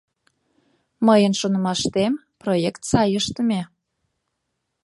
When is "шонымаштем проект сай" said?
1.39-3.11